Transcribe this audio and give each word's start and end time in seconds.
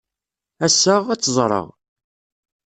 Ass-a, 0.65 0.95
ad 1.13 1.19
tt-ẓreɣ. 1.19 1.67